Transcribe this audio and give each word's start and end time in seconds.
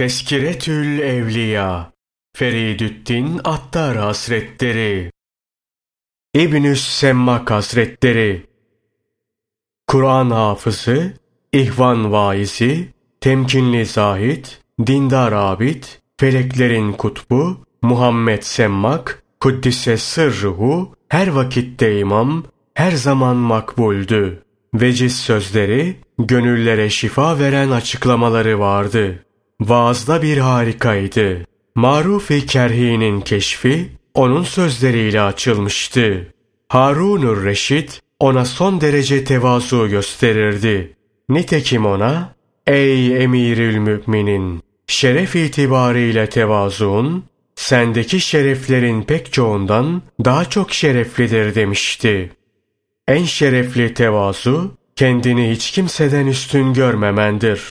Teskiretül 0.00 0.98
Evliya 0.98 1.92
Feridüddin 2.36 3.40
Attar 3.44 3.96
Hazretleri 3.96 5.10
İbnüs 6.34 6.88
Semmak 6.88 7.50
Hazretleri 7.50 8.46
Kur'an 9.86 10.30
hafızı, 10.30 11.12
ihvan 11.52 12.12
vaizi, 12.12 12.88
temkinli 13.20 13.86
zahid, 13.86 14.44
dindar 14.86 15.32
abid, 15.32 15.84
feleklerin 16.16 16.92
kutbu, 16.92 17.56
Muhammed 17.82 18.42
Semmak, 18.42 19.22
Kuddise 19.40 19.96
sırruhu, 19.96 20.94
her 21.08 21.28
vakitte 21.28 21.98
imam, 21.98 22.44
her 22.74 22.92
zaman 22.92 23.36
makbuldü. 23.36 24.42
Veciz 24.74 25.16
sözleri, 25.16 25.96
gönüllere 26.18 26.90
şifa 26.90 27.38
veren 27.38 27.70
açıklamaları 27.70 28.58
vardı. 28.58 29.24
Vaazda 29.60 30.22
bir 30.22 30.38
harikaydı. 30.38 31.46
Maruf-i 31.74 32.46
Kerhi'nin 32.46 33.20
keşfi 33.20 33.88
onun 34.14 34.42
sözleriyle 34.42 35.20
açılmıştı. 35.20 36.34
Harunur 36.68 37.44
Reşit 37.44 38.00
ona 38.20 38.44
son 38.44 38.80
derece 38.80 39.24
tevazu 39.24 39.88
gösterirdi. 39.88 40.96
Nitekim 41.28 41.86
ona, 41.86 42.34
ey 42.66 43.24
emirül 43.24 43.78
müminin, 43.78 44.62
şeref 44.86 45.36
itibariyle 45.36 46.28
tevazuun, 46.28 47.24
sendeki 47.54 48.20
şereflerin 48.20 49.02
pek 49.02 49.32
çoğundan 49.32 50.02
daha 50.24 50.44
çok 50.44 50.72
şereflidir 50.72 51.54
demişti. 51.54 52.30
En 53.08 53.24
şerefli 53.24 53.94
tevazu, 53.94 54.74
kendini 54.96 55.50
hiç 55.50 55.70
kimseden 55.70 56.26
üstün 56.26 56.74
görmemendir. 56.74 57.70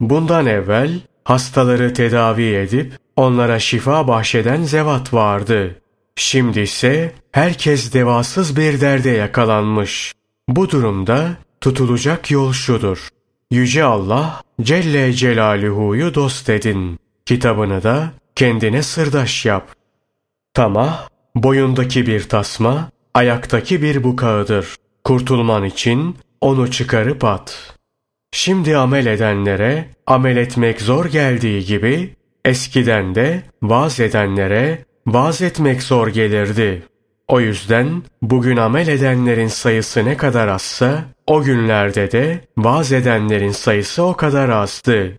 Bundan 0.00 0.46
evvel 0.46 1.00
hastaları 1.24 1.94
tedavi 1.94 2.54
edip 2.54 2.92
onlara 3.16 3.58
şifa 3.58 4.08
bahşeden 4.08 4.62
zevat 4.62 5.14
vardı. 5.14 5.80
Şimdi 6.16 6.60
ise 6.60 7.12
herkes 7.32 7.94
devasız 7.94 8.56
bir 8.56 8.80
derde 8.80 9.10
yakalanmış. 9.10 10.14
Bu 10.48 10.70
durumda 10.70 11.30
tutulacak 11.60 12.30
yol 12.30 12.52
şudur. 12.52 13.08
Yüce 13.50 13.84
Allah 13.84 14.42
Celle 14.62 15.12
Celaluhu'yu 15.12 16.14
dost 16.14 16.50
edin. 16.50 16.98
Kitabını 17.26 17.82
da 17.82 18.10
kendine 18.34 18.82
sırdaş 18.82 19.46
yap. 19.46 19.68
Tamah, 20.54 21.08
boyundaki 21.34 22.06
bir 22.06 22.28
tasma, 22.28 22.90
ayaktaki 23.14 23.82
bir 23.82 24.04
bukağıdır. 24.04 24.76
Kurtulman 25.04 25.64
için 25.64 26.16
onu 26.40 26.70
çıkarıp 26.70 27.24
at.'' 27.24 27.79
Şimdi 28.32 28.76
amel 28.76 29.06
edenlere 29.06 29.88
amel 30.06 30.36
etmek 30.36 30.80
zor 30.80 31.06
geldiği 31.06 31.64
gibi 31.64 32.14
eskiden 32.44 33.14
de 33.14 33.42
vaaz 33.62 34.00
edenlere 34.00 34.84
vaaz 35.06 35.42
etmek 35.42 35.82
zor 35.82 36.08
gelirdi. 36.08 36.82
O 37.28 37.40
yüzden 37.40 38.02
bugün 38.22 38.56
amel 38.56 38.88
edenlerin 38.88 39.46
sayısı 39.46 40.04
ne 40.04 40.16
kadar 40.16 40.48
azsa 40.48 41.04
o 41.26 41.42
günlerde 41.42 42.12
de 42.12 42.40
vaaz 42.56 42.92
edenlerin 42.92 43.52
sayısı 43.52 44.02
o 44.02 44.16
kadar 44.16 44.48
azdı. 44.48 45.18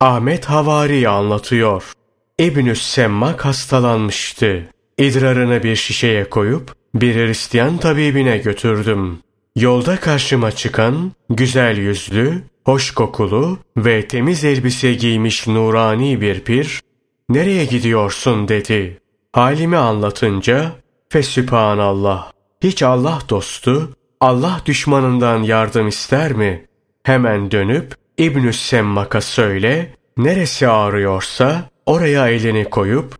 Ahmet 0.00 0.44
Havari 0.44 1.08
anlatıyor. 1.08 1.92
İbnü 2.38 2.76
Semmak 2.76 3.44
hastalanmıştı. 3.44 4.66
İdrarını 4.98 5.62
bir 5.62 5.76
şişeye 5.76 6.24
koyup 6.24 6.72
bir 6.94 7.14
Hristiyan 7.14 7.78
tabibine 7.78 8.38
götürdüm. 8.38 9.18
Yolda 9.60 10.00
karşıma 10.00 10.52
çıkan 10.52 11.12
güzel 11.30 11.76
yüzlü, 11.76 12.42
hoş 12.64 12.90
kokulu 12.90 13.58
ve 13.76 14.08
temiz 14.08 14.44
elbise 14.44 14.94
giymiş 14.94 15.46
nurani 15.46 16.20
bir 16.20 16.40
pir, 16.40 16.80
''Nereye 17.28 17.64
gidiyorsun?'' 17.64 18.48
dedi. 18.48 19.00
Halimi 19.32 19.76
anlatınca, 19.76 20.72
''Fesübhanallah, 21.08 22.32
hiç 22.62 22.82
Allah 22.82 23.18
dostu, 23.28 23.90
Allah 24.20 24.62
düşmanından 24.66 25.42
yardım 25.42 25.88
ister 25.88 26.32
mi?'' 26.32 26.66
Hemen 27.02 27.50
dönüp 27.50 27.94
İbnü 28.18 28.52
Semmak'a 28.52 29.20
söyle, 29.20 29.94
neresi 30.16 30.68
ağrıyorsa 30.68 31.70
oraya 31.86 32.28
elini 32.28 32.64
koyup, 32.64 33.14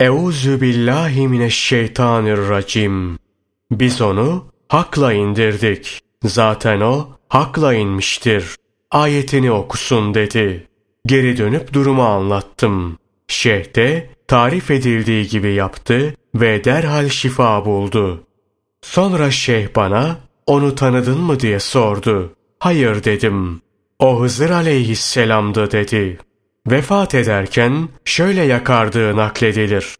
''Euzu 0.00 0.60
billahi 0.60 1.28
mineşşeytanirracim.'' 1.28 3.18
Biz 3.70 4.00
onu 4.00 4.55
hakla 4.68 5.12
indirdik. 5.12 6.00
Zaten 6.24 6.80
o 6.80 7.08
hakla 7.28 7.74
inmiştir. 7.74 8.56
Ayetini 8.90 9.52
okusun 9.52 10.14
dedi. 10.14 10.66
Geri 11.06 11.36
dönüp 11.36 11.72
durumu 11.72 12.02
anlattım. 12.02 12.98
Şeyh 13.28 13.76
de 13.76 14.10
tarif 14.28 14.70
edildiği 14.70 15.28
gibi 15.28 15.52
yaptı 15.52 16.14
ve 16.34 16.64
derhal 16.64 17.08
şifa 17.08 17.64
buldu. 17.64 18.24
Sonra 18.82 19.30
şeyh 19.30 19.68
bana 19.76 20.16
onu 20.46 20.74
tanıdın 20.74 21.18
mı 21.18 21.40
diye 21.40 21.60
sordu. 21.60 22.32
Hayır 22.58 23.04
dedim. 23.04 23.60
O 23.98 24.20
Hızır 24.20 24.50
aleyhisselamdı 24.50 25.70
dedi. 25.70 26.18
Vefat 26.66 27.14
ederken 27.14 27.88
şöyle 28.04 28.42
yakardığı 28.42 29.16
nakledilir. 29.16 29.94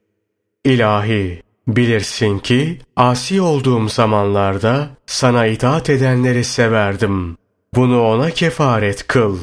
İlahi 0.65 1.43
Bilirsin 1.69 2.39
ki 2.39 2.79
asi 2.97 3.41
olduğum 3.41 3.89
zamanlarda 3.89 4.89
sana 5.07 5.47
itaat 5.47 5.91
edenleri 5.91 6.45
severdim. 6.45 7.37
Bunu 7.75 8.03
ona 8.03 8.31
kefaret 8.31 9.07
kıl. 9.07 9.39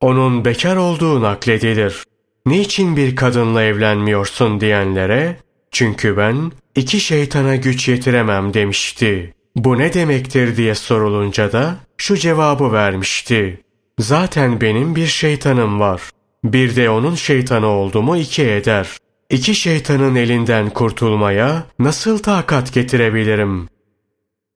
Onun 0.00 0.44
bekar 0.44 0.76
olduğu 0.76 1.22
nakledilir. 1.22 2.04
Niçin 2.46 2.96
bir 2.96 3.16
kadınla 3.16 3.62
evlenmiyorsun 3.62 4.60
diyenlere, 4.60 5.36
çünkü 5.70 6.16
ben 6.16 6.52
iki 6.76 7.00
şeytana 7.00 7.56
güç 7.56 7.88
yetiremem 7.88 8.54
demişti. 8.54 9.34
Bu 9.56 9.78
ne 9.78 9.94
demektir 9.94 10.56
diye 10.56 10.74
sorulunca 10.74 11.52
da 11.52 11.76
şu 11.96 12.16
cevabı 12.16 12.72
vermişti. 12.72 13.60
Zaten 13.98 14.60
benim 14.60 14.96
bir 14.96 15.06
şeytanım 15.06 15.80
var. 15.80 16.02
Bir 16.44 16.76
de 16.76 16.90
onun 16.90 17.14
şeytanı 17.14 17.66
olduğumu 17.66 18.16
iki 18.16 18.42
eder. 18.42 18.88
İki 19.32 19.54
şeytanın 19.54 20.14
elinden 20.14 20.70
kurtulmaya 20.70 21.64
nasıl 21.78 22.18
takat 22.18 22.72
getirebilirim? 22.72 23.68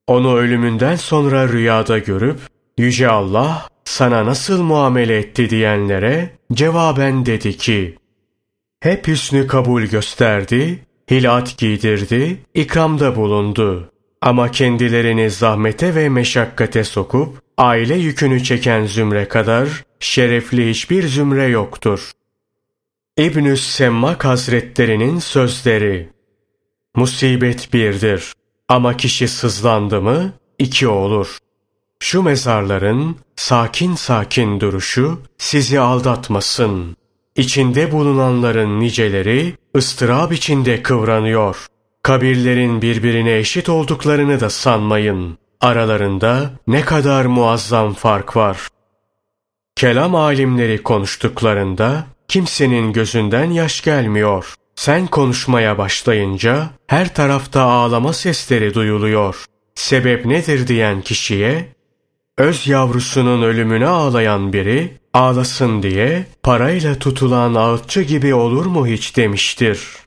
Onu 0.07 0.37
ölümünden 0.37 0.97
sonra 0.97 1.49
rüyada 1.49 1.99
görüp, 1.99 2.39
Yüce 2.79 3.09
Allah 3.09 3.69
sana 3.85 4.27
nasıl 4.27 4.63
muamele 4.63 5.19
etti 5.19 5.51
diyenlere 5.51 6.31
cevaben 6.53 7.27
dedi 7.27 7.57
ki, 7.57 7.97
hep 8.81 9.09
hüsnü 9.09 9.47
kabul 9.47 9.83
gösterdi, 9.83 10.79
hilat 11.11 11.59
giydirdi, 11.59 12.39
ikramda 12.55 13.17
bulundu. 13.17 13.91
Ama 14.21 14.51
kendilerini 14.51 15.31
zahmete 15.31 15.95
ve 15.95 16.09
meşakkate 16.09 16.85
sokup, 16.85 17.43
aile 17.59 17.95
yükünü 17.95 18.43
çeken 18.43 18.85
zümre 18.85 19.29
kadar 19.29 19.69
şerefli 20.01 20.71
hiçbir 20.71 21.03
zümre 21.03 21.45
yoktur. 21.45 22.13
İbnü 23.19 23.57
Semmak 23.57 24.25
Hazretlerinin 24.25 25.19
sözleri 25.19 26.09
Musibet 26.97 27.73
birdir 27.73 28.33
ama 28.69 28.97
kişi 28.97 29.29
sızlandı 29.29 30.01
mı 30.01 30.33
iki 30.59 30.89
olur. 30.89 31.39
Şu 32.01 32.23
mezarların 32.23 33.17
sakin 33.37 33.95
sakin 33.95 34.61
duruşu 34.61 35.23
sizi 35.39 35.81
aldatmasın. 35.81 36.97
İçinde 37.37 37.93
bulunanların 37.93 38.81
niceleri 38.81 39.55
ıstırap 39.77 40.33
içinde 40.33 40.83
kıvranıyor. 40.83 41.67
Kabirlerin 42.03 42.83
birbirine 42.83 43.37
eşit 43.37 43.69
olduklarını 43.69 44.41
da 44.41 44.51
sanmayın. 44.51 45.39
Aralarında 45.61 46.51
ne 46.67 46.81
kadar 46.81 47.25
muazzam 47.25 47.95
fark 47.95 48.37
var. 48.37 48.69
Kelam 49.77 50.15
alimleri 50.15 50.83
konuştuklarında 50.83 52.16
kimsenin 52.29 52.93
gözünden 52.93 53.51
yaş 53.51 53.81
gelmiyor. 53.81 54.55
Sen 54.77 55.07
konuşmaya 55.07 55.79
başlayınca 55.79 56.71
her 56.87 57.15
tarafta 57.15 57.63
ağlama 57.63 58.13
sesleri 58.13 58.75
duyuluyor. 58.75 59.45
Sebep 59.75 60.27
nedir 60.27 60.69
diyen 60.69 61.01
kişiye, 61.01 61.69
öz 62.39 62.67
yavrusunun 62.67 63.43
ölümüne 63.43 63.87
ağlayan 63.87 64.53
biri, 64.53 64.97
ağlasın 65.15 65.83
diye 65.83 66.27
parayla 66.43 66.99
tutulan 66.99 67.55
ağıtçı 67.55 68.03
gibi 68.03 68.35
olur 68.35 68.67
mu 68.67 68.87
hiç 68.87 69.17
demiştir.'' 69.17 70.06